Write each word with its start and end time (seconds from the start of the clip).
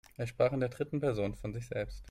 Er 0.17 0.25
sprach 0.25 0.51
in 0.51 0.59
der 0.61 0.69
dritten 0.69 0.99
Person 0.99 1.35
von 1.35 1.53
sich 1.53 1.67
selbst. 1.67 1.99